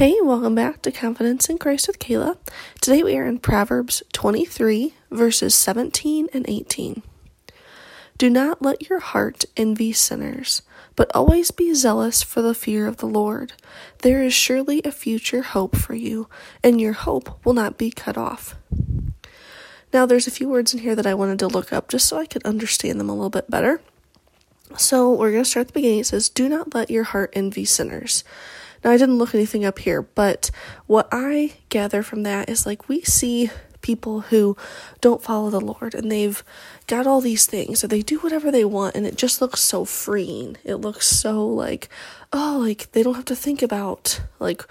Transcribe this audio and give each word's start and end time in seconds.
Hey, 0.00 0.16
welcome 0.22 0.54
back 0.54 0.80
to 0.80 0.90
Confidence 0.90 1.50
in 1.50 1.58
Christ 1.58 1.86
with 1.86 1.98
Kala. 1.98 2.38
Today 2.80 3.02
we 3.02 3.18
are 3.18 3.26
in 3.26 3.38
Proverbs 3.38 4.02
23, 4.14 4.94
verses 5.10 5.54
17 5.54 6.26
and 6.32 6.48
18. 6.48 7.02
Do 8.16 8.30
not 8.30 8.62
let 8.62 8.88
your 8.88 9.00
heart 9.00 9.44
envy 9.58 9.92
sinners, 9.92 10.62
but 10.96 11.14
always 11.14 11.50
be 11.50 11.74
zealous 11.74 12.22
for 12.22 12.40
the 12.40 12.54
fear 12.54 12.86
of 12.86 12.96
the 12.96 13.06
Lord. 13.06 13.52
There 13.98 14.22
is 14.22 14.32
surely 14.32 14.80
a 14.86 14.90
future 14.90 15.42
hope 15.42 15.76
for 15.76 15.92
you, 15.92 16.30
and 16.64 16.80
your 16.80 16.94
hope 16.94 17.44
will 17.44 17.52
not 17.52 17.76
be 17.76 17.90
cut 17.90 18.16
off. 18.16 18.54
Now, 19.92 20.06
there's 20.06 20.26
a 20.26 20.30
few 20.30 20.48
words 20.48 20.72
in 20.72 20.80
here 20.80 20.94
that 20.94 21.06
I 21.06 21.12
wanted 21.12 21.38
to 21.40 21.46
look 21.46 21.74
up 21.74 21.90
just 21.90 22.08
so 22.08 22.16
I 22.16 22.24
could 22.24 22.46
understand 22.46 22.98
them 22.98 23.10
a 23.10 23.14
little 23.14 23.28
bit 23.28 23.50
better. 23.50 23.82
So, 24.78 25.12
we're 25.12 25.32
going 25.32 25.44
to 25.44 25.50
start 25.50 25.64
at 25.64 25.66
the 25.66 25.74
beginning. 25.74 25.98
It 25.98 26.06
says, 26.06 26.30
Do 26.30 26.48
not 26.48 26.74
let 26.74 26.90
your 26.90 27.04
heart 27.04 27.34
envy 27.34 27.66
sinners. 27.66 28.24
Now, 28.82 28.90
I 28.90 28.96
didn't 28.96 29.18
look 29.18 29.34
anything 29.34 29.64
up 29.64 29.78
here, 29.78 30.02
but 30.02 30.50
what 30.86 31.08
I 31.12 31.54
gather 31.68 32.02
from 32.02 32.22
that 32.22 32.48
is 32.48 32.66
like 32.66 32.88
we 32.88 33.02
see 33.02 33.50
people 33.82 34.20
who 34.22 34.56
don't 35.00 35.22
follow 35.22 35.50
the 35.50 35.60
Lord 35.60 35.94
and 35.94 36.10
they've 36.10 36.42
got 36.86 37.06
all 37.06 37.20
these 37.20 37.46
things 37.46 37.78
so 37.78 37.86
they 37.86 38.02
do 38.02 38.18
whatever 38.18 38.50
they 38.50 38.64
want 38.64 38.94
and 38.94 39.06
it 39.06 39.16
just 39.16 39.40
looks 39.40 39.60
so 39.60 39.84
freeing. 39.84 40.56
It 40.64 40.76
looks 40.76 41.06
so 41.06 41.46
like, 41.46 41.88
oh, 42.32 42.58
like 42.60 42.92
they 42.92 43.02
don't 43.02 43.14
have 43.14 43.24
to 43.26 43.36
think 43.36 43.62
about 43.62 44.20
like 44.38 44.64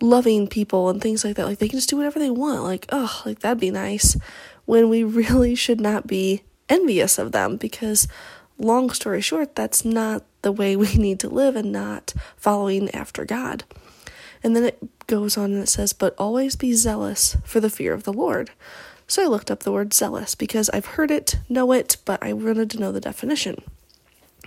loving 0.00 0.46
people 0.46 0.88
and 0.88 1.00
things 1.00 1.24
like 1.24 1.36
that. 1.36 1.46
Like 1.46 1.58
they 1.58 1.68
can 1.68 1.78
just 1.78 1.88
do 1.88 1.96
whatever 1.96 2.18
they 2.18 2.30
want. 2.30 2.62
Like, 2.62 2.86
oh, 2.90 3.22
like 3.24 3.40
that'd 3.40 3.60
be 3.60 3.70
nice. 3.70 4.16
When 4.64 4.88
we 4.88 5.04
really 5.04 5.54
should 5.54 5.80
not 5.80 6.06
be 6.06 6.42
envious 6.68 7.18
of 7.18 7.32
them 7.32 7.56
because 7.56 8.08
long 8.58 8.90
story 8.90 9.20
short, 9.20 9.54
that's 9.54 9.84
not 9.84 10.24
the 10.42 10.52
way 10.52 10.76
we 10.76 10.94
need 10.96 11.20
to 11.20 11.28
live 11.28 11.56
and 11.56 11.72
not 11.72 12.14
following 12.36 12.90
after 12.94 13.24
God. 13.24 13.64
And 14.42 14.54
then 14.54 14.64
it 14.64 15.06
goes 15.06 15.36
on 15.36 15.52
and 15.52 15.62
it 15.62 15.68
says, 15.68 15.92
But 15.92 16.14
always 16.18 16.56
be 16.56 16.72
zealous 16.74 17.36
for 17.44 17.60
the 17.60 17.70
fear 17.70 17.92
of 17.92 18.04
the 18.04 18.12
Lord. 18.12 18.50
So 19.08 19.22
I 19.22 19.26
looked 19.26 19.50
up 19.50 19.60
the 19.60 19.72
word 19.72 19.94
zealous 19.94 20.34
because 20.34 20.68
I've 20.70 20.86
heard 20.86 21.10
it, 21.10 21.38
know 21.48 21.72
it, 21.72 21.96
but 22.04 22.22
I 22.22 22.32
wanted 22.32 22.70
to 22.70 22.80
know 22.80 22.92
the 22.92 23.00
definition. 23.00 23.62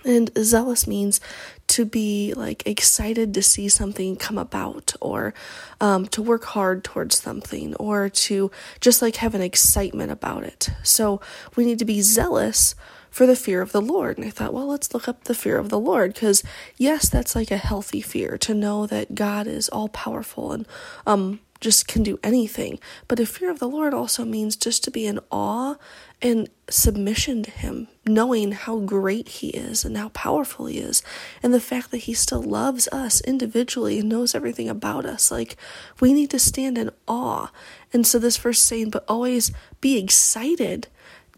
And 0.04 0.30
zealous 0.38 0.86
means 0.86 1.20
to 1.68 1.84
be 1.84 2.32
like 2.34 2.66
excited 2.66 3.34
to 3.34 3.42
see 3.42 3.68
something 3.68 4.16
come 4.16 4.38
about 4.38 4.94
or 5.00 5.34
um, 5.80 6.06
to 6.06 6.22
work 6.22 6.44
hard 6.44 6.84
towards 6.84 7.20
something 7.20 7.74
or 7.76 8.08
to 8.08 8.50
just 8.80 9.02
like 9.02 9.16
have 9.16 9.34
an 9.34 9.42
excitement 9.42 10.10
about 10.10 10.44
it. 10.44 10.70
So 10.82 11.20
we 11.56 11.64
need 11.64 11.78
to 11.78 11.84
be 11.84 12.00
zealous 12.00 12.74
for 13.10 13.26
the 13.26 13.36
fear 13.36 13.60
of 13.60 13.72
the 13.72 13.82
Lord. 13.82 14.18
And 14.18 14.26
I 14.26 14.30
thought, 14.30 14.54
well, 14.54 14.68
let's 14.68 14.94
look 14.94 15.08
up 15.08 15.24
the 15.24 15.34
fear 15.34 15.58
of 15.58 15.68
the 15.68 15.80
Lord 15.80 16.14
because, 16.14 16.42
yes, 16.76 17.08
that's 17.08 17.34
like 17.34 17.50
a 17.50 17.56
healthy 17.56 18.00
fear 18.00 18.38
to 18.38 18.54
know 18.54 18.86
that 18.86 19.14
God 19.14 19.46
is 19.46 19.68
all 19.68 19.88
powerful 19.88 20.52
and 20.52 20.66
um, 21.06 21.40
just 21.60 21.86
can 21.86 22.02
do 22.02 22.18
anything. 22.22 22.78
But 23.06 23.18
the 23.18 23.26
fear 23.26 23.50
of 23.50 23.58
the 23.58 23.68
Lord 23.68 23.92
also 23.92 24.24
means 24.24 24.56
just 24.56 24.82
to 24.84 24.90
be 24.90 25.06
in 25.06 25.20
awe 25.30 25.76
and 26.22 26.48
submission 26.68 27.42
to 27.42 27.50
Him, 27.50 27.88
knowing 28.06 28.52
how 28.52 28.78
great 28.78 29.28
He 29.28 29.48
is 29.48 29.84
and 29.84 29.96
how 29.96 30.08
powerful 30.10 30.66
He 30.66 30.78
is, 30.78 31.02
and 31.42 31.52
the 31.52 31.60
fact 31.60 31.90
that 31.90 31.98
He 31.98 32.14
still 32.14 32.42
loves 32.42 32.88
us 32.88 33.20
individually 33.22 33.98
and 33.98 34.08
knows 34.08 34.34
everything 34.34 34.68
about 34.68 35.04
us. 35.04 35.30
Like, 35.30 35.56
we 36.00 36.12
need 36.12 36.30
to 36.30 36.38
stand 36.38 36.78
in 36.78 36.90
awe. 37.06 37.50
And 37.92 38.06
so, 38.06 38.18
this 38.18 38.36
verse 38.36 38.60
saying, 38.60 38.90
but 38.90 39.04
always 39.08 39.52
be 39.80 39.98
excited 39.98 40.88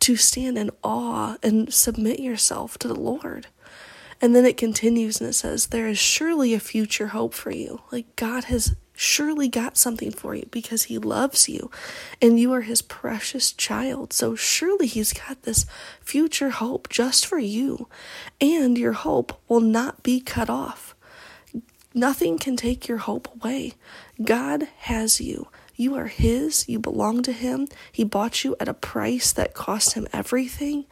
to 0.03 0.17
stand 0.17 0.59
in 0.59 0.71
awe 0.83 1.37
and 1.45 1.73
submit 1.73 2.19
yourself 2.19 2.77
to 2.79 2.89
the 2.89 2.99
Lord. 2.99 3.47
And 4.21 4.35
then 4.35 4.45
it 4.45 4.57
continues 4.57 5.21
and 5.21 5.31
it 5.31 5.35
says, 5.35 5.69
There 5.69 5.87
is 5.87 5.99
surely 5.99 6.55
a 6.55 6.61
future 6.61 7.09
hope 7.09 7.35
for 7.35 7.53
you. 7.53 7.83
Like 7.93 8.17
God 8.17 8.45
has 8.45 8.75
surely 8.95 9.49
got 9.49 9.77
something 9.77 10.11
for 10.11 10.35
you 10.35 10.47
because 10.51 10.85
He 10.85 10.99
loves 10.99 11.49
you 11.49 11.71
and 12.21 12.39
you 12.39 12.53
are 12.53 12.63
His 12.63 12.83
precious 12.83 13.53
child. 13.53 14.13
So 14.13 14.35
surely 14.35 14.89
He's 14.89 15.13
got 15.13 15.43
this 15.43 15.67
future 16.01 16.51
hope 16.51 16.89
just 16.89 17.25
for 17.25 17.39
you. 17.39 17.89
And 18.41 18.77
your 18.77 18.95
hope 18.95 19.41
will 19.49 19.61
not 19.61 20.03
be 20.03 20.21
cut 20.21 20.51
off. 20.51 20.97
Nothing 21.95 22.39
can 22.39 22.57
take 22.57 22.89
your 22.89 22.99
hope 22.99 23.29
away. 23.37 23.75
God 24.23 24.67
has 24.79 25.21
you. 25.21 25.47
You 25.83 25.97
are 25.97 26.07
His, 26.07 26.69
you 26.69 26.79
belong 26.79 27.25
to 27.25 27.33
Him. 27.33 27.67
He 27.91 28.05
bought 28.05 28.45
you 28.45 28.55
at 28.61 28.69
a 28.69 28.75
price 28.75 29.33
that 29.33 29.53
cost 29.53 29.95
Him 29.95 30.07
everything, 30.13 30.87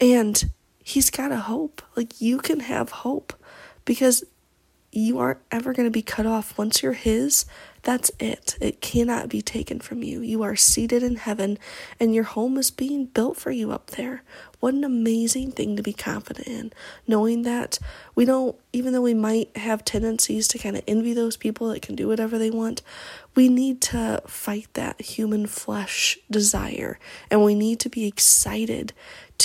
and 0.00 0.52
He's 0.78 1.10
got 1.10 1.32
a 1.32 1.38
hope. 1.38 1.82
Like 1.96 2.20
you 2.20 2.38
can 2.38 2.60
have 2.60 2.90
hope 2.90 3.32
because 3.84 4.22
you 4.92 5.18
aren't 5.18 5.40
ever 5.50 5.72
going 5.72 5.88
to 5.88 5.90
be 5.90 6.00
cut 6.00 6.26
off. 6.26 6.56
Once 6.56 6.80
you're 6.80 6.92
His, 6.92 7.44
that's 7.86 8.10
it. 8.18 8.58
It 8.60 8.80
cannot 8.80 9.28
be 9.28 9.40
taken 9.40 9.78
from 9.78 10.02
you. 10.02 10.20
You 10.20 10.42
are 10.42 10.56
seated 10.56 11.04
in 11.04 11.14
heaven, 11.14 11.56
and 12.00 12.12
your 12.12 12.24
home 12.24 12.58
is 12.58 12.72
being 12.72 13.06
built 13.06 13.36
for 13.36 13.52
you 13.52 13.70
up 13.70 13.92
there. 13.92 14.24
What 14.58 14.74
an 14.74 14.82
amazing 14.82 15.52
thing 15.52 15.76
to 15.76 15.84
be 15.84 15.92
confident 15.92 16.48
in, 16.48 16.72
knowing 17.06 17.42
that 17.42 17.78
we 18.16 18.24
don't, 18.24 18.56
even 18.72 18.92
though 18.92 19.02
we 19.02 19.14
might 19.14 19.56
have 19.56 19.84
tendencies 19.84 20.48
to 20.48 20.58
kind 20.58 20.76
of 20.76 20.82
envy 20.88 21.14
those 21.14 21.36
people 21.36 21.68
that 21.68 21.82
can 21.82 21.94
do 21.94 22.08
whatever 22.08 22.38
they 22.38 22.50
want, 22.50 22.82
we 23.36 23.48
need 23.48 23.80
to 23.82 24.20
fight 24.26 24.66
that 24.74 25.00
human 25.00 25.46
flesh 25.46 26.18
desire, 26.28 26.98
and 27.30 27.44
we 27.44 27.54
need 27.54 27.78
to 27.80 27.88
be 27.88 28.04
excited 28.06 28.92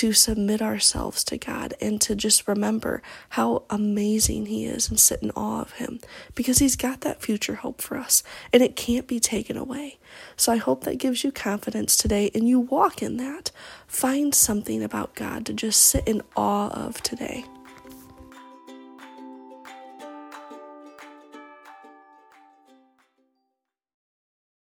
to 0.01 0.13
submit 0.13 0.63
ourselves 0.63 1.23
to 1.23 1.37
God 1.37 1.75
and 1.79 2.01
to 2.01 2.15
just 2.15 2.47
remember 2.47 3.03
how 3.29 3.61
amazing 3.69 4.47
He 4.47 4.65
is 4.65 4.89
and 4.89 4.99
sit 4.99 5.21
in 5.21 5.29
awe 5.35 5.61
of 5.61 5.73
Him 5.73 5.99
because 6.33 6.57
He's 6.57 6.75
got 6.75 7.01
that 7.01 7.21
future 7.21 7.53
hope 7.53 7.83
for 7.83 7.97
us 7.97 8.23
and 8.51 8.63
it 8.63 8.75
can't 8.75 9.05
be 9.05 9.19
taken 9.19 9.57
away. 9.57 9.99
So 10.35 10.51
I 10.51 10.55
hope 10.55 10.85
that 10.85 10.97
gives 10.97 11.23
you 11.23 11.31
confidence 11.31 11.95
today 11.95 12.31
and 12.33 12.49
you 12.49 12.59
walk 12.59 13.03
in 13.03 13.17
that. 13.17 13.51
Find 13.85 14.33
something 14.33 14.81
about 14.81 15.13
God 15.13 15.45
to 15.45 15.53
just 15.53 15.83
sit 15.83 16.07
in 16.07 16.23
awe 16.35 16.69
of 16.69 17.03
today. 17.03 17.45